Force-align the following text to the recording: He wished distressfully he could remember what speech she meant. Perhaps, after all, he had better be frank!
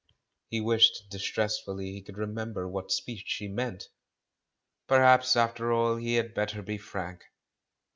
He 0.47 0.61
wished 0.61 1.11
distressfully 1.11 1.91
he 1.91 2.01
could 2.01 2.17
remember 2.17 2.67
what 2.67 2.91
speech 2.91 3.25
she 3.27 3.47
meant. 3.47 3.89
Perhaps, 4.87 5.35
after 5.35 5.71
all, 5.71 5.97
he 5.97 6.15
had 6.15 6.33
better 6.33 6.63
be 6.63 6.79
frank! 6.79 7.21